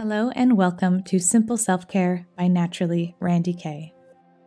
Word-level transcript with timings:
Hello, 0.00 0.30
and 0.36 0.56
welcome 0.56 1.02
to 1.02 1.18
Simple 1.18 1.56
Self 1.56 1.88
Care 1.88 2.28
by 2.36 2.46
Naturally 2.46 3.16
Randi 3.18 3.52
Kay. 3.52 3.92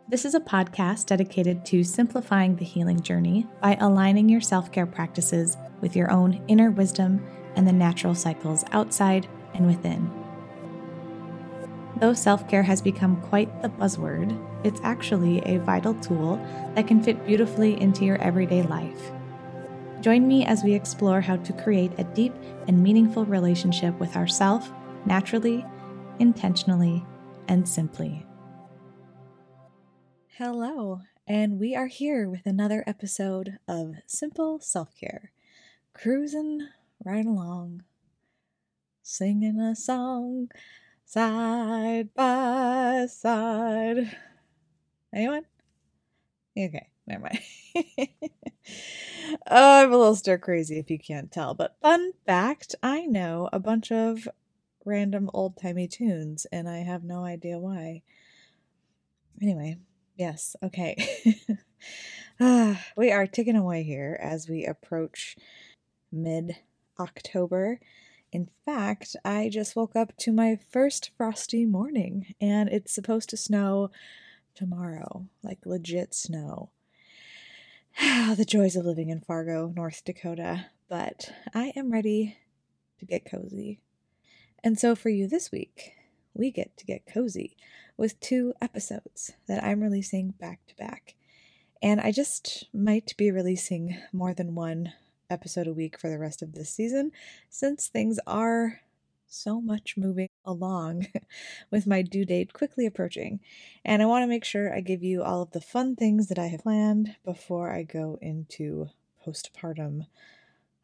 This 0.08 0.24
is 0.24 0.34
a 0.34 0.40
podcast 0.40 1.04
dedicated 1.04 1.66
to 1.66 1.84
simplifying 1.84 2.56
the 2.56 2.64
healing 2.64 3.02
journey 3.02 3.46
by 3.60 3.76
aligning 3.78 4.30
your 4.30 4.40
self 4.40 4.72
care 4.72 4.86
practices 4.86 5.58
with 5.82 5.94
your 5.94 6.10
own 6.10 6.42
inner 6.48 6.70
wisdom 6.70 7.22
and 7.54 7.68
the 7.68 7.72
natural 7.72 8.14
cycles 8.14 8.64
outside 8.72 9.28
and 9.52 9.66
within. 9.66 10.10
Though 11.98 12.14
self 12.14 12.48
care 12.48 12.62
has 12.62 12.80
become 12.80 13.20
quite 13.20 13.60
the 13.60 13.68
buzzword, 13.68 14.34
it's 14.64 14.80
actually 14.82 15.40
a 15.40 15.58
vital 15.58 15.92
tool 15.96 16.36
that 16.74 16.86
can 16.86 17.02
fit 17.02 17.26
beautifully 17.26 17.78
into 17.78 18.06
your 18.06 18.16
everyday 18.22 18.62
life. 18.62 19.12
Join 20.00 20.26
me 20.26 20.46
as 20.46 20.64
we 20.64 20.72
explore 20.72 21.20
how 21.20 21.36
to 21.36 21.52
create 21.52 21.92
a 21.98 22.04
deep 22.04 22.32
and 22.68 22.82
meaningful 22.82 23.26
relationship 23.26 24.00
with 24.00 24.16
ourself 24.16 24.72
naturally, 25.06 25.64
intentionally, 26.18 27.04
and 27.48 27.68
simply. 27.68 28.26
Hello, 30.36 31.00
and 31.26 31.58
we 31.58 31.74
are 31.74 31.86
here 31.86 32.28
with 32.28 32.46
another 32.46 32.84
episode 32.86 33.58
of 33.68 33.94
Simple 34.06 34.60
Self 34.60 34.94
Care, 34.98 35.32
cruising 35.92 36.68
right 37.04 37.26
along, 37.26 37.82
singing 39.02 39.60
a 39.60 39.74
song 39.74 40.48
side 41.04 42.14
by 42.14 43.06
side. 43.10 44.16
Anyone? 45.12 45.44
Okay, 46.56 46.88
never 47.06 47.22
mind. 47.22 47.40
oh, 49.46 49.46
I'm 49.46 49.92
a 49.92 49.96
little 49.96 50.16
stir 50.16 50.38
crazy 50.38 50.78
if 50.78 50.90
you 50.90 50.98
can't 50.98 51.30
tell, 51.30 51.54
but 51.54 51.76
fun 51.82 52.12
fact 52.26 52.74
I 52.82 53.06
know 53.06 53.48
a 53.52 53.58
bunch 53.58 53.92
of 53.92 54.28
random 54.84 55.30
old 55.32 55.56
timey 55.60 55.88
tunes, 55.88 56.46
and 56.52 56.68
I 56.68 56.78
have 56.78 57.04
no 57.04 57.24
idea 57.24 57.58
why. 57.58 58.02
Anyway, 59.40 59.78
yes, 60.16 60.56
okay. 60.62 60.96
ah, 62.40 62.84
we 62.96 63.10
are 63.10 63.26
ticking 63.26 63.56
away 63.56 63.82
here 63.82 64.18
as 64.22 64.48
we 64.48 64.64
approach 64.64 65.36
mid 66.10 66.56
October. 66.98 67.80
In 68.32 68.48
fact, 68.64 69.14
I 69.24 69.50
just 69.50 69.76
woke 69.76 69.94
up 69.94 70.16
to 70.18 70.32
my 70.32 70.58
first 70.70 71.10
frosty 71.16 71.66
morning, 71.66 72.34
and 72.40 72.68
it's 72.68 72.94
supposed 72.94 73.28
to 73.30 73.36
snow 73.36 73.90
tomorrow 74.54 75.26
like 75.42 75.66
legit 75.66 76.14
snow. 76.14 76.70
the 78.00 78.46
joys 78.46 78.76
of 78.76 78.86
living 78.86 79.10
in 79.10 79.20
Fargo, 79.20 79.72
North 79.74 80.04
Dakota. 80.04 80.66
But 80.88 81.32
I 81.54 81.72
am 81.76 81.92
ready 81.92 82.36
to 82.98 83.04
get 83.04 83.30
cozy. 83.30 83.80
And 84.64 84.78
so 84.78 84.94
for 84.94 85.08
you 85.08 85.26
this 85.26 85.50
week, 85.50 85.92
we 86.34 86.50
get 86.50 86.76
to 86.76 86.86
get 86.86 87.06
cozy 87.06 87.56
with 87.96 88.20
two 88.20 88.54
episodes 88.60 89.32
that 89.48 89.62
I'm 89.62 89.82
releasing 89.82 90.30
back 90.30 90.60
to 90.68 90.76
back. 90.76 91.14
And 91.82 92.00
I 92.00 92.12
just 92.12 92.66
might 92.72 93.14
be 93.16 93.30
releasing 93.30 93.98
more 94.12 94.32
than 94.32 94.54
one 94.54 94.92
episode 95.28 95.66
a 95.66 95.72
week 95.72 95.98
for 95.98 96.08
the 96.08 96.18
rest 96.18 96.42
of 96.42 96.52
this 96.52 96.70
season 96.70 97.10
since 97.48 97.88
things 97.88 98.18
are 98.26 98.80
so 99.26 99.60
much 99.60 99.96
moving 99.96 100.28
along 100.44 101.06
with 101.70 101.86
my 101.86 102.02
due 102.02 102.24
date 102.24 102.52
quickly 102.52 102.86
approaching. 102.86 103.40
And 103.84 104.02
I 104.02 104.06
want 104.06 104.22
to 104.22 104.28
make 104.28 104.44
sure 104.44 104.72
I 104.72 104.80
give 104.80 105.02
you 105.02 105.22
all 105.22 105.42
of 105.42 105.52
the 105.52 105.60
fun 105.60 105.96
things 105.96 106.28
that 106.28 106.38
I 106.38 106.46
have 106.46 106.60
planned 106.60 107.16
before 107.24 107.72
I 107.72 107.82
go 107.82 108.18
into 108.20 108.90
postpartum 109.26 110.06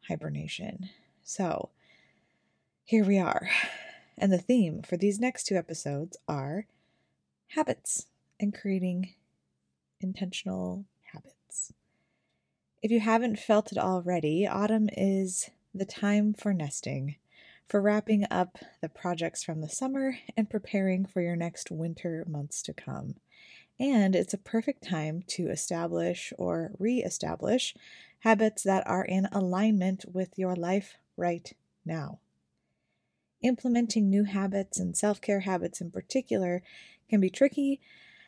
hibernation. 0.07 0.89
So, 1.23 1.69
here 2.89 3.05
we 3.05 3.19
are. 3.19 3.47
And 4.17 4.33
the 4.33 4.39
theme 4.39 4.81
for 4.81 4.97
these 4.97 5.19
next 5.19 5.43
two 5.43 5.55
episodes 5.55 6.17
are 6.27 6.65
habits 7.49 8.07
and 8.39 8.51
creating 8.51 9.13
intentional 10.01 10.85
habits. 11.13 11.71
If 12.81 12.89
you 12.89 12.99
haven't 12.99 13.37
felt 13.37 13.71
it 13.71 13.77
already, 13.77 14.47
autumn 14.47 14.89
is 14.91 15.51
the 15.71 15.85
time 15.85 16.33
for 16.33 16.51
nesting, 16.51 17.17
for 17.67 17.79
wrapping 17.79 18.25
up 18.31 18.57
the 18.81 18.89
projects 18.89 19.43
from 19.43 19.61
the 19.61 19.69
summer 19.69 20.17
and 20.35 20.49
preparing 20.49 21.05
for 21.05 21.21
your 21.21 21.35
next 21.35 21.69
winter 21.69 22.25
months 22.27 22.63
to 22.63 22.73
come. 22.73 23.17
And 23.79 24.15
it's 24.15 24.33
a 24.33 24.39
perfect 24.39 24.83
time 24.89 25.21
to 25.27 25.51
establish 25.51 26.33
or 26.39 26.71
re 26.79 27.03
establish 27.03 27.75
habits 28.21 28.63
that 28.63 28.87
are 28.87 29.05
in 29.05 29.27
alignment 29.31 30.05
with 30.11 30.39
your 30.39 30.55
life 30.55 30.95
right 31.15 31.53
now 31.85 32.17
implementing 33.41 34.09
new 34.09 34.23
habits 34.23 34.79
and 34.79 34.95
self 34.95 35.21
care 35.21 35.41
habits 35.41 35.81
in 35.81 35.91
particular 35.91 36.61
can 37.09 37.19
be 37.19 37.29
tricky 37.29 37.79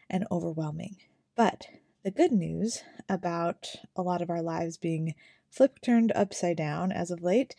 and 0.09 0.25
overwhelming. 0.31 0.97
But 1.35 1.67
the 2.03 2.11
good 2.11 2.31
news 2.31 2.83
about 3.07 3.75
a 3.95 4.01
lot 4.01 4.21
of 4.21 4.29
our 4.29 4.41
lives 4.41 4.77
being 4.77 5.15
flip 5.49 5.79
turned 5.81 6.11
upside 6.15 6.57
down 6.57 6.91
as 6.91 7.11
of 7.11 7.21
late 7.21 7.55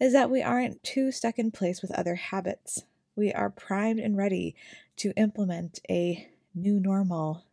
is 0.00 0.12
that 0.12 0.30
we 0.30 0.42
aren't 0.42 0.82
too 0.82 1.12
stuck 1.12 1.38
in 1.38 1.50
place 1.50 1.80
with 1.82 1.92
other 1.92 2.16
habits. 2.16 2.84
We 3.16 3.32
are 3.32 3.50
primed 3.50 4.00
and 4.00 4.16
ready 4.16 4.56
to 4.96 5.12
implement 5.16 5.78
a 5.88 6.28
new 6.54 6.80
normal. 6.80 7.44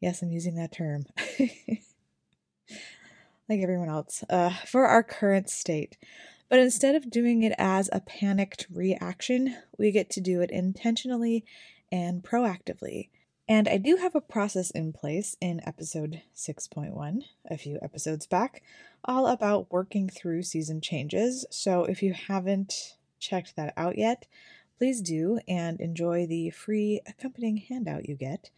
Yes, 0.00 0.22
I'm 0.22 0.32
using 0.32 0.56
that 0.56 0.72
term. 0.72 1.04
like 3.48 3.60
everyone 3.60 3.88
else, 3.88 4.24
uh, 4.28 4.54
for 4.66 4.86
our 4.86 5.02
current 5.02 5.48
state. 5.48 5.96
But 6.48 6.60
instead 6.60 6.94
of 6.94 7.10
doing 7.10 7.42
it 7.42 7.54
as 7.58 7.90
a 7.92 8.00
panicked 8.00 8.66
reaction, 8.72 9.56
we 9.78 9.90
get 9.90 10.10
to 10.10 10.20
do 10.20 10.40
it 10.40 10.50
intentionally 10.50 11.44
and 11.90 12.22
proactively. 12.22 13.08
And 13.48 13.68
I 13.68 13.76
do 13.76 13.96
have 13.96 14.14
a 14.14 14.20
process 14.20 14.70
in 14.70 14.92
place 14.92 15.36
in 15.40 15.60
episode 15.66 16.22
6.1, 16.34 17.22
a 17.48 17.56
few 17.56 17.78
episodes 17.80 18.26
back, 18.26 18.62
all 19.04 19.26
about 19.28 19.70
working 19.70 20.08
through 20.08 20.42
season 20.42 20.80
changes. 20.80 21.46
So 21.50 21.84
if 21.84 22.02
you 22.02 22.12
haven't 22.12 22.96
checked 23.20 23.54
that 23.56 23.72
out 23.76 23.98
yet, 23.98 24.26
please 24.78 25.00
do 25.00 25.38
and 25.46 25.80
enjoy 25.80 26.26
the 26.26 26.50
free 26.50 27.00
accompanying 27.06 27.58
handout 27.58 28.08
you 28.08 28.16
get 28.16 28.50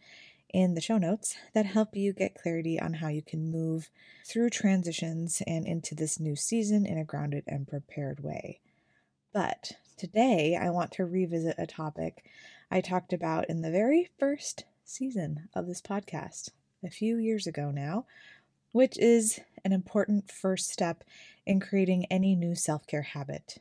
in 0.49 0.73
the 0.73 0.81
show 0.81 0.97
notes 0.97 1.35
that 1.53 1.65
help 1.65 1.95
you 1.95 2.13
get 2.13 2.35
clarity 2.35 2.79
on 2.79 2.95
how 2.95 3.07
you 3.07 3.21
can 3.21 3.51
move 3.51 3.89
through 4.25 4.49
transitions 4.49 5.41
and 5.45 5.65
into 5.65 5.95
this 5.95 6.19
new 6.19 6.35
season 6.35 6.85
in 6.85 6.97
a 6.97 7.03
grounded 7.03 7.43
and 7.47 7.67
prepared 7.67 8.23
way. 8.23 8.59
But 9.33 9.73
today, 9.97 10.57
I 10.59 10.69
want 10.69 10.91
to 10.93 11.05
revisit 11.05 11.55
a 11.57 11.67
topic 11.67 12.23
I 12.71 12.81
talked 12.81 13.13
about 13.13 13.49
in 13.49 13.61
the 13.61 13.71
very 13.71 14.09
first 14.19 14.65
season 14.83 15.49
of 15.53 15.67
this 15.67 15.81
podcast, 15.81 16.49
a 16.83 16.89
few 16.89 17.17
years 17.17 17.47
ago 17.47 17.71
now, 17.71 18.05
which 18.71 18.97
is 18.97 19.39
an 19.65 19.71
important 19.71 20.31
first 20.31 20.69
step 20.69 21.03
in 21.45 21.59
creating 21.59 22.05
any 22.05 22.35
new 22.35 22.55
self 22.55 22.87
care 22.87 23.01
habit. 23.01 23.57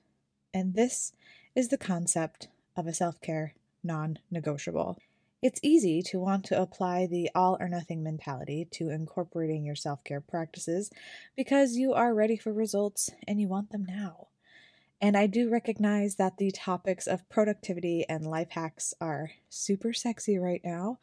And 0.53 0.75
this 0.75 1.13
is 1.55 1.69
the 1.69 1.79
concept 1.79 2.49
of 2.77 2.87
a 2.87 2.95
self 2.95 3.21
care 3.21 3.55
non 3.83 4.19
negotiable. 4.31 4.99
It's 5.41 5.61
easy 5.63 6.03
to 6.03 6.19
want 6.19 6.45
to 6.47 6.61
apply 6.61 7.07
the 7.07 7.31
all 7.33 7.57
or 7.61 7.69
nothing 7.69 8.03
mentality 8.03 8.67
to 8.73 8.91
incorporating 8.91 9.65
your 9.65 9.77
self 9.77 10.03
care 10.03 10.21
practices 10.21 10.91
because 11.37 11.77
you 11.77 11.93
are 11.93 12.13
ready 12.13 12.37
for 12.37 12.53
results 12.53 13.11
and 13.27 13.41
you 13.41 13.47
want 13.47 13.71
them 13.71 13.87
now. 13.87 14.27
And 15.01 15.17
I 15.17 15.29
do 15.29 15.49
recognize 15.49 16.17
that 16.17 16.39
the 16.39 16.51
topics 16.51 17.07
of 17.07 17.29
productivity 17.29 18.05
and 18.09 18.27
life 18.27 18.51
hacks 18.51 18.95
are 19.01 19.31
super 19.49 19.93
sexy 19.93 20.39
right 20.39 20.61
now, 20.65 20.99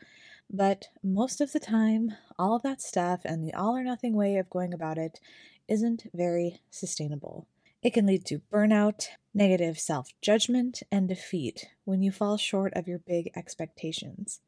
but 0.51 0.89
most 1.01 1.39
of 1.39 1.53
the 1.53 1.59
time, 1.61 2.11
all 2.37 2.57
of 2.57 2.63
that 2.63 2.81
stuff 2.81 3.21
and 3.23 3.41
the 3.41 3.53
all 3.53 3.77
or 3.77 3.85
nothing 3.85 4.15
way 4.15 4.35
of 4.35 4.49
going 4.49 4.73
about 4.73 4.97
it 4.97 5.21
isn't 5.69 6.09
very 6.13 6.59
sustainable. 6.69 7.47
It 7.85 7.93
can 7.93 8.07
lead 8.07 8.25
to 8.25 8.41
burnout, 8.51 9.09
negative 9.31 9.77
self 9.77 10.09
judgment, 10.19 10.81
and 10.91 11.07
defeat 11.07 11.67
when 11.83 12.01
you 12.01 12.11
fall 12.11 12.35
short 12.35 12.73
of 12.73 12.87
your 12.87 12.97
big 12.97 13.29
expectations. 13.35 14.41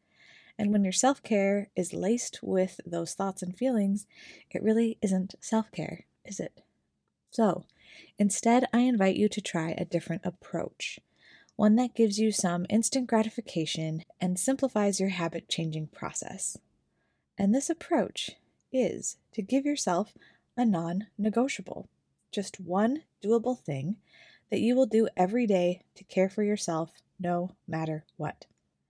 And 0.58 0.72
when 0.72 0.84
your 0.84 0.92
self 0.92 1.22
care 1.22 1.70
is 1.76 1.94
laced 1.94 2.40
with 2.42 2.80
those 2.84 3.14
thoughts 3.14 3.44
and 3.44 3.56
feelings, 3.56 4.08
it 4.50 4.64
really 4.64 4.98
isn't 5.04 5.36
self 5.40 5.72
care, 5.72 6.06
is 6.26 6.40
it? 6.40 6.64
So, 7.30 7.66
instead, 8.18 8.66
I 8.74 8.80
invite 8.80 9.18
you 9.18 9.30
to 9.30 9.40
try 9.40 9.76
a 9.78 9.86
different 9.86 10.24
approach 10.26 11.00
one 11.56 11.76
that 11.76 11.94
gives 11.94 12.18
you 12.18 12.32
some 12.32 12.66
instant 12.72 13.06
gratification 13.06 14.04
and 14.20 14.40
simplifies 14.40 15.00
your 15.00 15.10
habit 15.10 15.48
changing 15.48 15.90
process. 15.90 16.58
And 17.38 17.54
this 17.54 17.70
approach 17.70 18.32
is 18.72 19.18
to 19.34 19.44
give 19.44 19.64
yourself 19.64 20.16
a 20.58 20.66
non 20.66 21.06
negotiable 21.20 21.88
just 22.32 22.60
one 22.60 23.04
doable 23.24 23.60
thing 23.60 23.98
that 24.50 24.60
you 24.60 24.76
will 24.76 24.86
do 24.86 25.08
every 25.18 25.46
day 25.46 25.82
to 25.96 26.04
care 26.04 26.30
for 26.30 26.44
yourself 26.44 26.92
no 27.20 27.56
matter 27.68 28.06
what. 28.16 28.46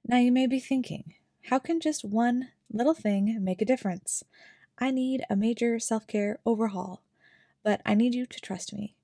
Now 0.06 0.18
you 0.18 0.31
may 0.31 0.48
be 0.48 0.60
thinking, 0.60 1.16
how 1.44 1.60
can 1.60 1.80
just 1.80 2.04
one 2.06 2.50
little 2.72 2.94
thing 2.94 3.44
make 3.44 3.62
a 3.62 3.66
difference? 3.66 4.24
I 4.78 4.92
need 4.92 5.24
a 5.30 5.36
major 5.36 5.80
self 5.80 6.06
care 6.07 6.39
overhaul, 6.45 7.01
but 7.63 7.81
I 7.86 7.95
need 7.95 8.13
you 8.13 8.25
to 8.25 8.42
trust 8.42 8.74
me. 8.74 8.95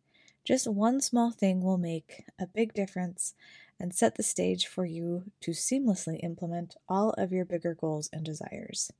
Just 0.45 0.67
one 0.67 0.99
small 0.99 1.31
thing 1.31 1.61
will 1.61 1.77
make 1.77 2.25
a 2.39 2.45
big 2.45 2.73
difference, 2.73 3.33
and 3.79 3.93
set 3.93 4.15
the 4.15 4.23
stage 4.23 4.67
for 4.67 4.85
you 4.85 5.31
to 5.41 5.51
seamlessly 5.51 6.19
implement 6.23 6.75
all 6.87 7.11
of 7.11 7.31
your 7.31 7.45
bigger 7.45 7.73
goals 7.73 8.09
and 8.13 8.23
desires. 8.23 8.91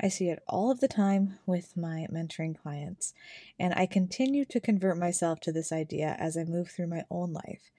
I 0.00 0.08
see 0.08 0.28
it 0.28 0.42
all 0.46 0.70
of 0.70 0.80
the 0.80 0.88
time 0.88 1.38
with 1.46 1.76
my 1.76 2.06
mentoring 2.12 2.56
clients, 2.56 3.14
and 3.58 3.72
I 3.74 3.86
continue 3.86 4.44
to 4.46 4.60
convert 4.60 4.98
myself 4.98 5.40
to 5.40 5.52
this 5.52 5.72
idea 5.72 6.16
as 6.18 6.36
I 6.36 6.44
move 6.44 6.70
through 6.70 6.88
my 6.88 7.04
own 7.10 7.32
life. 7.32 7.70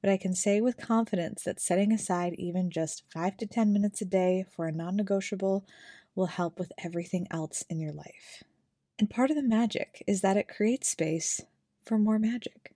But 0.00 0.10
I 0.10 0.16
can 0.16 0.34
say 0.34 0.60
with 0.60 0.78
confidence 0.78 1.42
that 1.44 1.60
setting 1.60 1.92
aside 1.92 2.34
even 2.38 2.70
just 2.70 3.02
5 3.12 3.36
to 3.38 3.46
10 3.46 3.72
minutes 3.72 4.00
a 4.00 4.06
day 4.06 4.46
for 4.50 4.66
a 4.66 4.72
non 4.72 4.96
negotiable 4.96 5.66
will 6.14 6.26
help 6.26 6.58
with 6.58 6.72
everything 6.82 7.26
else 7.30 7.64
in 7.68 7.80
your 7.80 7.92
life. 7.92 8.42
And 8.98 9.10
part 9.10 9.30
of 9.30 9.36
the 9.36 9.42
magic 9.42 10.02
is 10.06 10.22
that 10.22 10.36
it 10.36 10.48
creates 10.48 10.88
space 10.88 11.42
for 11.84 11.98
more 11.98 12.18
magic. 12.18 12.74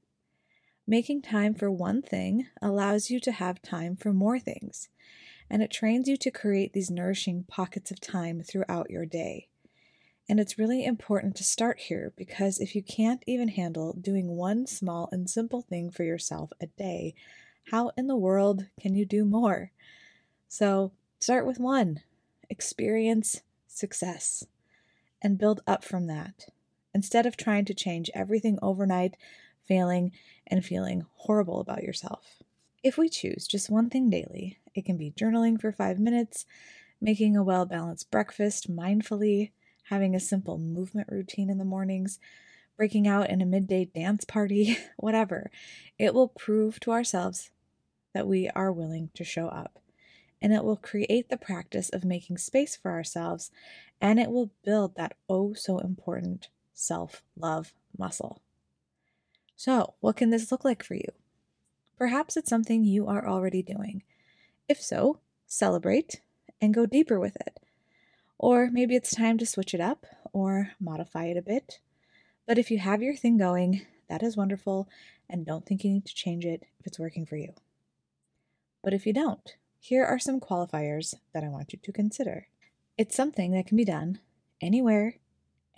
Making 0.87 1.23
time 1.23 1.55
for 1.55 1.71
one 1.71 2.03
thing 2.03 2.49
allows 2.61 3.09
you 3.09 3.21
to 3.21 3.33
have 3.33 3.63
time 3.63 3.97
for 3.97 4.13
more 4.13 4.39
things 4.39 4.89
and 5.53 5.63
it 5.63 5.71
trains 5.71 6.09
you 6.09 6.17
to 6.17 6.31
create 6.31 6.73
these 6.73 6.91
nourishing 6.91 7.45
pockets 7.47 7.91
of 7.91 8.01
time 8.01 8.43
throughout 8.43 8.91
your 8.91 9.05
day. 9.05 9.49
And 10.27 10.41
it's 10.41 10.59
really 10.59 10.83
important 10.83 11.37
to 11.37 11.45
start 11.45 11.79
here 11.79 12.15
because 12.17 12.59
if 12.59 12.75
you 12.75 12.83
can't 12.83 13.23
even 13.27 13.49
handle 13.49 13.93
doing 13.93 14.29
one 14.29 14.67
small 14.67 15.11
and 15.13 15.29
simple 15.29 15.61
thing 15.61 15.91
for 15.91 16.05
yourself 16.05 16.53
a 16.59 16.69
day, 16.69 17.15
how 17.71 17.91
in 17.99 18.07
the 18.07 18.17
world 18.17 18.65
can 18.81 18.95
you 18.95 19.05
do 19.05 19.27
more? 19.27 19.73
So 20.49 20.93
start 21.19 21.47
with 21.47 21.61
one, 21.61 22.01
experience 22.49 23.43
success, 23.67 24.47
and 25.21 25.39
build 25.39 25.61
up 25.67 25.85
from 25.85 26.07
that. 26.07 26.47
Instead 26.95 27.27
of 27.27 27.37
trying 27.37 27.67
to 27.67 27.75
change 27.75 28.11
everything 28.15 28.59
overnight, 28.63 29.19
failing, 29.69 30.13
and 30.47 30.65
feeling 30.65 31.05
horrible 31.15 31.61
about 31.61 31.83
yourself. 31.83 32.43
If 32.83 32.97
we 32.97 33.11
choose 33.11 33.47
just 33.47 33.69
one 33.69 33.91
thing 33.91 34.09
daily, 34.09 34.59
it 34.75 34.85
can 34.85 34.97
be 34.97 35.11
journaling 35.11 35.61
for 35.61 35.73
five 35.73 35.99
minutes, 35.99 36.47
making 37.01 37.37
a 37.37 37.43
well 37.43 37.67
balanced 37.67 38.11
breakfast 38.11 38.75
mindfully, 38.75 39.51
having 39.85 40.15
a 40.15 40.21
simple 40.21 40.59
movement 40.59 41.09
routine 41.11 41.51
in 41.51 41.59
the 41.59 41.65
mornings, 41.65 42.19
breaking 42.77 43.07
out 43.07 43.29
in 43.29 43.41
a 43.41 43.47
midday 43.47 43.85
dance 43.85 44.25
party, 44.25 44.79
whatever. 44.97 45.51
It 45.99 46.15
will 46.15 46.29
prove 46.29 46.81
to 46.81 46.93
ourselves 46.93 47.51
that 48.15 48.27
we 48.27 48.49
are 48.51 48.73
willing 48.73 49.11
to 49.15 49.25
show 49.25 49.49
up. 49.49 49.79
And 50.41 50.53
it 50.53 50.65
will 50.65 50.77
create 50.77 51.29
the 51.29 51.37
practice 51.37 51.89
of 51.91 52.05
making 52.05 52.39
space 52.39 52.75
for 52.75 52.91
ourselves, 52.91 53.53
and 54.01 54.19
it 54.19 54.31
will 54.31 54.51
build 54.65 54.97
that 54.97 55.17
oh 55.29 55.55
so 55.55 55.79
important 55.79 56.49
self 56.75 57.23
love 57.37 57.73
muscle. 57.97 58.43
So, 59.55 59.95
what 60.01 60.17
can 60.17 60.31
this 60.31 60.51
look 60.51 60.65
like 60.65 60.83
for 60.83 60.95
you? 60.95 61.09
Perhaps 61.97 62.37
it's 62.37 62.51
something 62.51 62.83
you 62.83 63.07
are 63.07 63.29
already 63.29 63.63
doing. 63.63 64.03
If 64.69 64.81
so, 64.81 65.21
celebrate 65.47 66.21
and 66.61 66.73
go 66.73 66.87
deeper 66.87 67.19
with 67.19 67.37
it. 67.37 67.59
Or 68.39 68.71
maybe 68.71 68.97
it's 68.97 69.15
time 69.15 69.39
to 69.39 69.47
switch 69.47 69.75
it 69.75 69.81
up 69.81 70.07
or 70.33 70.73
modify 70.81 71.27
it 71.27 71.37
a 71.37 71.43
bit. 71.43 71.81
But 72.47 72.59
if 72.59 72.71
you 72.71 72.79
have 72.79 73.03
your 73.03 73.15
thing 73.15 73.37
going, 73.37 73.83
that 74.09 74.23
is 74.23 74.37
wonderful, 74.37 74.89
and 75.29 75.47
don't 75.47 75.65
think 75.65 75.85
you 75.85 75.91
need 75.91 76.07
to 76.07 76.15
change 76.15 76.45
it 76.45 76.65
if 76.81 76.87
it's 76.87 76.99
working 76.99 77.25
for 77.25 77.37
you. 77.37 77.55
But 78.83 78.93
if 78.93 79.07
you 79.07 79.13
don't, 79.13 79.57
here 79.79 80.05
are 80.05 80.19
some 80.19 80.41
qualifiers 80.41 81.15
that 81.33 81.45
I 81.45 81.49
want 81.49 81.73
you 81.73 81.79
to 81.83 81.93
consider. 81.93 82.49
It's 82.99 83.17
something 83.17 83.53
that 83.53 83.67
can 83.67 83.77
be 83.77 83.85
done 83.85 84.19
anywhere, 84.61 85.17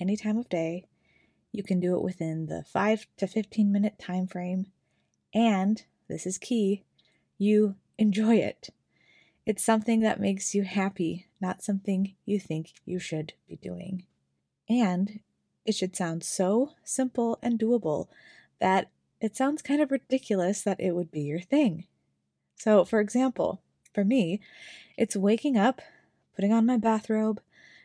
any 0.01 0.17
time 0.17 0.39
of 0.39 0.49
day. 0.49 0.87
You 1.53 1.63
can 1.63 1.81
do 1.81 1.95
it 1.95 2.03
within 2.03 2.47
the 2.47 2.65
5 2.65 3.07
to 3.19 3.27
15 3.27 3.71
minute 3.71 3.99
time 3.99 4.27
frame, 4.27 4.67
and 5.33 5.85
this 6.09 6.27
is 6.27 6.39
key, 6.39 6.83
you 7.39 7.77
enjoy 7.99 8.37
it. 8.37 8.71
It's 9.47 9.65
something 9.65 10.01
that 10.01 10.21
makes 10.21 10.55
you 10.55 10.63
happy, 10.63 11.27
not 11.41 11.63
something 11.63 12.15
you 12.25 12.41
think 12.41 12.73
you 12.85 12.99
should 12.99 13.35
be 13.49 13.57
doing. 13.57 14.05
And 14.69 15.21
it 15.65 15.75
should 15.75 15.95
sound 15.95 16.25
so 16.25 16.73
simple 16.83 17.39
and 17.43 17.59
doable 17.59 18.09
that 18.61 18.91
it 19.21 19.37
sounds 19.37 19.63
kind 19.63 19.81
of 19.81 19.91
ridiculous 19.91 20.63
that 20.63 20.81
it 20.81 20.93
would 20.93 21.11
be 21.11 21.23
your 21.23 21.41
thing. 21.41 21.87
So, 22.57 22.85
for 22.85 23.01
example, 23.01 23.61
for 23.93 24.05
me, 24.05 24.41
it's 24.97 25.17
waking 25.17 25.57
up, 25.57 25.81
putting 26.35 26.53
on 26.53 26.67
my 26.67 26.77
bathrobe, 26.77 27.41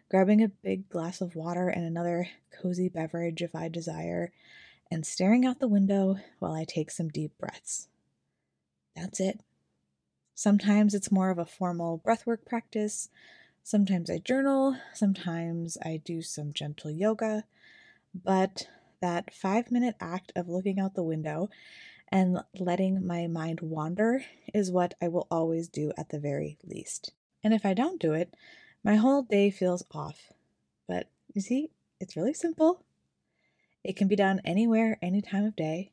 grabbing 0.10 0.42
a 0.42 0.48
big 0.48 0.90
glass 0.90 1.22
of 1.22 1.36
water 1.36 1.70
and 1.70 1.86
another 1.86 2.30
cozy 2.62 2.90
beverage 2.90 3.42
if 3.42 3.56
I 3.56 3.68
desire, 3.70 4.32
and 4.92 5.06
staring 5.06 5.46
out 5.46 5.60
the 5.60 5.68
window 5.68 6.18
while 6.40 6.54
I 6.54 6.66
take 6.66 6.90
some 6.90 7.10
deep 7.10 7.38
breaths. 7.38 7.88
That's 8.96 9.20
it. 9.20 9.40
Sometimes 10.40 10.94
it's 10.94 11.12
more 11.12 11.32
of 11.32 11.38
a 11.38 11.46
formal 11.46 12.00
breathwork 12.00 12.46
practice. 12.46 13.10
Sometimes 13.62 14.10
I 14.10 14.20
journal. 14.20 14.78
Sometimes 14.94 15.78
I 15.84 15.98
do 15.98 16.22
some 16.22 16.54
gentle 16.54 16.90
yoga. 16.90 17.44
But 18.16 18.70
that 19.02 19.34
five 19.34 19.70
minute 19.70 19.96
act 20.00 20.32
of 20.38 20.48
looking 20.48 20.80
out 20.80 20.96
the 20.96 21.04
window 21.04 21.50
and 22.08 22.40
letting 22.58 23.06
my 23.06 23.28
mind 23.28 23.60
wander 23.60 24.24
is 24.54 24.72
what 24.72 24.94
I 25.02 25.10
will 25.10 25.28
always 25.30 25.68
do 25.68 25.92
at 25.98 26.08
the 26.08 26.22
very 26.22 26.58
least. 26.64 27.12
And 27.44 27.54
if 27.54 27.66
I 27.66 27.74
don't 27.74 28.00
do 28.00 28.14
it, 28.14 28.34
my 28.82 28.96
whole 28.96 29.24
day 29.24 29.52
feels 29.52 29.84
off. 29.92 30.32
But 30.88 31.10
you 31.34 31.42
see, 31.42 31.70
it's 32.00 32.16
really 32.16 32.34
simple. 32.34 32.86
It 33.84 33.98
can 33.98 34.08
be 34.08 34.16
done 34.16 34.40
anywhere, 34.46 35.00
any 35.02 35.22
time 35.22 35.44
of 35.44 35.58
day. 35.58 35.92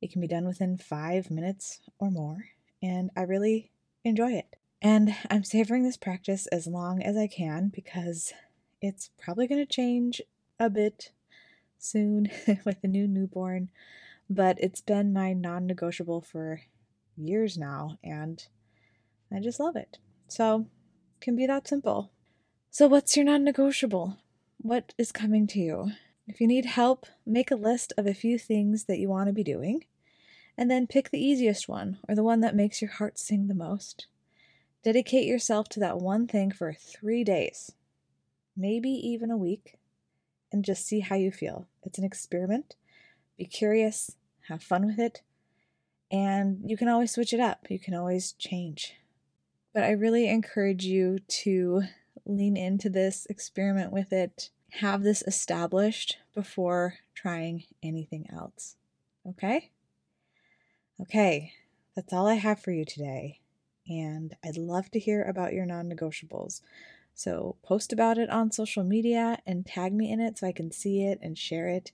It 0.00 0.10
can 0.10 0.22
be 0.22 0.28
done 0.28 0.46
within 0.46 0.78
five 0.78 1.30
minutes 1.30 1.80
or 1.98 2.10
more, 2.10 2.46
and 2.82 3.10
I 3.16 3.22
really 3.22 3.70
enjoy 4.04 4.32
it. 4.32 4.56
And 4.82 5.14
I'm 5.30 5.44
savoring 5.44 5.82
this 5.82 5.96
practice 5.96 6.46
as 6.46 6.66
long 6.66 7.02
as 7.02 7.16
I 7.16 7.26
can 7.26 7.68
because 7.68 8.32
it's 8.80 9.10
probably 9.18 9.46
going 9.46 9.60
to 9.60 9.66
change 9.66 10.22
a 10.58 10.70
bit 10.70 11.12
soon 11.78 12.30
with 12.64 12.80
the 12.80 12.88
new 12.88 13.06
newborn, 13.06 13.70
but 14.28 14.56
it's 14.60 14.80
been 14.80 15.12
my 15.12 15.32
non 15.32 15.66
negotiable 15.66 16.20
for 16.20 16.62
years 17.16 17.58
now, 17.58 17.98
and 18.02 18.46
I 19.32 19.40
just 19.40 19.60
love 19.60 19.76
it. 19.76 19.98
So, 20.28 20.66
can 21.20 21.36
be 21.36 21.46
that 21.46 21.68
simple. 21.68 22.10
So, 22.70 22.86
what's 22.86 23.16
your 23.16 23.26
non 23.26 23.44
negotiable? 23.44 24.18
What 24.58 24.94
is 24.96 25.12
coming 25.12 25.46
to 25.48 25.58
you? 25.58 25.92
If 26.26 26.40
you 26.40 26.46
need 26.46 26.66
help, 26.66 27.06
make 27.26 27.50
a 27.50 27.56
list 27.56 27.92
of 27.98 28.06
a 28.06 28.14
few 28.14 28.38
things 28.38 28.84
that 28.84 28.98
you 28.98 29.08
want 29.08 29.26
to 29.26 29.32
be 29.32 29.42
doing, 29.42 29.84
and 30.60 30.70
then 30.70 30.86
pick 30.86 31.10
the 31.10 31.18
easiest 31.18 31.70
one 31.70 31.96
or 32.06 32.14
the 32.14 32.22
one 32.22 32.40
that 32.40 32.54
makes 32.54 32.82
your 32.82 32.90
heart 32.90 33.18
sing 33.18 33.48
the 33.48 33.54
most. 33.54 34.06
Dedicate 34.84 35.26
yourself 35.26 35.70
to 35.70 35.80
that 35.80 35.96
one 35.96 36.26
thing 36.26 36.50
for 36.50 36.74
three 36.74 37.24
days, 37.24 37.72
maybe 38.54 38.90
even 38.90 39.30
a 39.30 39.38
week, 39.38 39.78
and 40.52 40.62
just 40.62 40.86
see 40.86 41.00
how 41.00 41.16
you 41.16 41.32
feel. 41.32 41.66
It's 41.82 41.98
an 41.98 42.04
experiment. 42.04 42.76
Be 43.38 43.46
curious, 43.46 44.16
have 44.48 44.62
fun 44.62 44.84
with 44.84 44.98
it, 44.98 45.22
and 46.10 46.60
you 46.66 46.76
can 46.76 46.88
always 46.88 47.12
switch 47.12 47.32
it 47.32 47.40
up. 47.40 47.66
You 47.70 47.78
can 47.78 47.94
always 47.94 48.32
change. 48.32 48.96
But 49.72 49.84
I 49.84 49.92
really 49.92 50.28
encourage 50.28 50.84
you 50.84 51.20
to 51.42 51.84
lean 52.26 52.58
into 52.58 52.90
this, 52.90 53.26
experiment 53.30 53.92
with 53.92 54.12
it, 54.12 54.50
have 54.72 55.04
this 55.04 55.22
established 55.22 56.18
before 56.34 56.96
trying 57.14 57.64
anything 57.82 58.26
else. 58.30 58.76
Okay? 59.26 59.70
Okay, 61.02 61.52
that's 61.96 62.12
all 62.12 62.26
I 62.26 62.34
have 62.34 62.60
for 62.60 62.72
you 62.72 62.84
today. 62.84 63.40
And 63.88 64.36
I'd 64.44 64.58
love 64.58 64.90
to 64.90 64.98
hear 64.98 65.22
about 65.22 65.54
your 65.54 65.64
non 65.64 65.88
negotiables. 65.88 66.60
So 67.14 67.56
post 67.62 67.92
about 67.92 68.18
it 68.18 68.28
on 68.28 68.52
social 68.52 68.84
media 68.84 69.38
and 69.46 69.66
tag 69.66 69.94
me 69.94 70.12
in 70.12 70.20
it 70.20 70.38
so 70.38 70.46
I 70.46 70.52
can 70.52 70.70
see 70.70 71.02
it 71.02 71.18
and 71.22 71.38
share 71.38 71.68
it. 71.68 71.92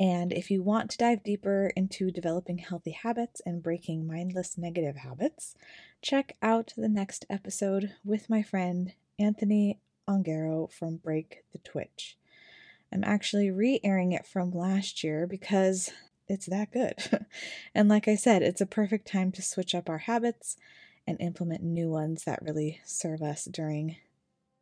And 0.00 0.32
if 0.32 0.48
you 0.48 0.62
want 0.62 0.90
to 0.92 0.98
dive 0.98 1.24
deeper 1.24 1.72
into 1.74 2.12
developing 2.12 2.58
healthy 2.58 2.92
habits 2.92 3.42
and 3.44 3.62
breaking 3.62 4.06
mindless 4.06 4.56
negative 4.56 4.96
habits, 4.96 5.56
check 6.00 6.36
out 6.40 6.72
the 6.76 6.88
next 6.88 7.26
episode 7.28 7.94
with 8.04 8.30
my 8.30 8.42
friend 8.42 8.92
Anthony 9.18 9.80
Ongaro 10.08 10.70
from 10.72 10.98
Break 10.98 11.42
the 11.52 11.58
Twitch. 11.58 12.16
I'm 12.92 13.02
actually 13.02 13.50
re 13.50 13.80
airing 13.82 14.12
it 14.12 14.24
from 14.24 14.52
last 14.52 15.02
year 15.02 15.26
because 15.26 15.90
it's 16.28 16.46
that 16.46 16.72
good. 16.72 16.94
and 17.74 17.88
like 17.88 18.08
I 18.08 18.14
said, 18.14 18.42
it's 18.42 18.60
a 18.60 18.66
perfect 18.66 19.08
time 19.08 19.32
to 19.32 19.42
switch 19.42 19.74
up 19.74 19.88
our 19.88 19.98
habits 19.98 20.56
and 21.06 21.20
implement 21.20 21.62
new 21.62 21.88
ones 21.88 22.24
that 22.24 22.42
really 22.42 22.80
serve 22.84 23.22
us 23.22 23.44
during 23.46 23.96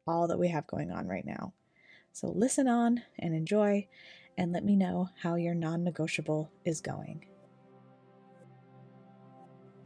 all 0.06 0.28
that 0.28 0.38
we 0.38 0.48
have 0.48 0.66
going 0.66 0.90
on 0.90 1.08
right 1.08 1.26
now. 1.26 1.52
So 2.12 2.28
listen 2.28 2.68
on 2.68 3.02
and 3.18 3.34
enjoy, 3.34 3.88
and 4.38 4.52
let 4.52 4.64
me 4.64 4.76
know 4.76 5.10
how 5.22 5.34
your 5.34 5.54
non 5.54 5.84
negotiable 5.84 6.50
is 6.64 6.80
going. 6.80 7.26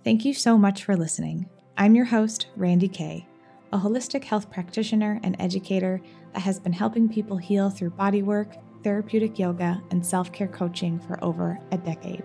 Thank 0.05 0.25
you 0.25 0.35
so 0.35 0.57
much 0.57 0.85
for 0.85 0.97
listening. 0.97 1.49
I'm 1.77 1.95
your 1.95 2.05
host, 2.05 2.47
Randi 2.57 2.89
Kay 2.89 3.27
a 3.73 3.79
holistic 3.79 4.25
health 4.25 4.51
practitioner 4.51 5.21
and 5.23 5.37
educator 5.39 6.01
that 6.33 6.41
has 6.41 6.59
been 6.59 6.73
helping 6.73 7.09
people 7.09 7.37
heal 7.37 7.71
through 7.71 7.91
bodywork, 7.91 8.57
therapeutic 8.83 9.39
yoga, 9.39 9.83
and 9.91 10.05
self 10.05 10.33
care 10.33 10.49
coaching 10.49 10.99
for 11.01 11.23
over 11.23 11.59
a 11.73 11.79
decade. 11.79 12.25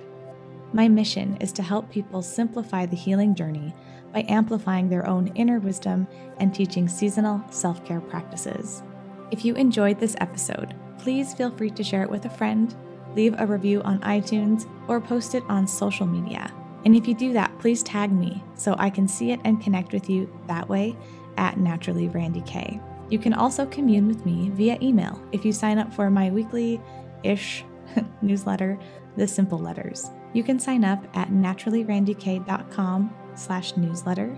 My 0.74 0.88
mission 0.88 1.38
is 1.40 1.52
to 1.54 1.64
help 1.64 1.90
people 1.90 2.22
simplify 2.22 2.86
the 2.86 2.96
healing 2.96 3.36
journey 3.36 3.74
by 4.14 4.26
amplifying 4.28 4.90
their 4.90 5.08
own 5.08 5.28
inner 5.36 5.60
wisdom 5.60 6.08
and 6.38 6.54
teaching 6.54 6.88
seasonal 6.88 7.44
self 7.50 7.86
care 7.86 8.02
practices. 8.02 8.84
If 9.32 9.44
you 9.44 9.56
enjoyed 9.56 10.00
this 10.00 10.16
episode, 10.20 10.76
please 11.00 11.34
feel 11.34 11.52
free 11.52 11.72
to 11.72 11.84
share 11.84 12.04
it 12.04 12.10
with 12.10 12.26
a 12.26 12.30
friend, 12.30 12.76
leave 13.16 13.36
a 13.38 13.46
review 13.46 13.82
on 13.84 14.00
iTunes, 14.02 14.70
or 14.88 15.02
post 15.02 15.36
it 15.36 15.44
on 15.50 15.68
social 15.68 16.06
media. 16.06 16.52
And 16.86 16.96
if 16.96 17.08
you 17.08 17.16
do 17.16 17.34
that, 17.34 17.58
please 17.60 17.82
tag 17.82 18.12
me 18.12 18.44
so 18.54 18.76
I 18.78 18.90
can 18.90 19.08
see 19.08 19.32
it 19.32 19.40
and 19.44 19.62
connect 19.62 19.92
with 19.92 20.10
you 20.10 20.32
that 20.48 20.70
way 20.70 20.96
at 21.38 21.58
Naturally 21.58 22.08
Randi 22.10 22.42
Kay. 22.42 22.80
You 23.10 23.20
can 23.20 23.34
also 23.34 23.66
commune 23.66 24.08
with 24.08 24.26
me 24.26 24.50
via 24.54 24.78
email 24.82 25.22
if 25.32 25.46
you 25.46 25.52
sign 25.52 25.78
up 25.78 25.94
for 25.94 26.10
my 26.10 26.32
weekly 26.32 26.82
ish 27.24 27.64
newsletter, 28.22 28.80
The 29.16 29.28
Simple 29.28 29.60
Letters. 29.60 30.10
You 30.34 30.44
can 30.44 30.60
sign 30.60 30.84
up 30.84 31.06
at 31.16 31.30
naturallyrandikay.com 31.30 33.14
slash 33.36 33.78
newsletter. 33.78 34.38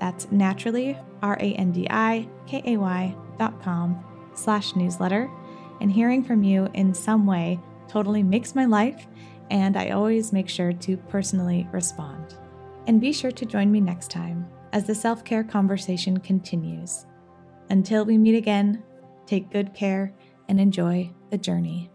That's 0.00 0.30
naturally, 0.30 0.96
R-A-N-D-I-K-A-Y 1.22 3.16
dot 3.38 3.62
com 3.62 4.04
slash 4.34 4.76
newsletter. 4.76 5.30
And 5.80 5.90
hearing 5.90 6.22
from 6.22 6.44
you 6.44 6.68
in 6.74 6.94
some 6.94 7.26
way 7.26 7.58
totally 7.88 8.22
makes 8.22 8.54
my 8.54 8.64
life, 8.64 9.06
and 9.50 9.76
I 9.76 9.90
always 9.90 10.32
make 10.32 10.48
sure 10.48 10.72
to 10.72 10.96
personally 10.96 11.66
respond. 11.72 12.36
And 12.86 13.00
be 13.00 13.12
sure 13.12 13.32
to 13.32 13.46
join 13.46 13.72
me 13.72 13.80
next 13.80 14.10
time 14.10 14.48
as 14.72 14.86
the 14.86 14.94
self 14.94 15.24
care 15.24 15.44
conversation 15.44 16.18
continues. 16.18 17.06
Until 17.70 18.04
we 18.04 18.18
meet 18.18 18.36
again, 18.36 18.82
take 19.26 19.50
good 19.50 19.74
care 19.74 20.12
and 20.48 20.60
enjoy 20.60 21.10
the 21.30 21.38
journey. 21.38 21.90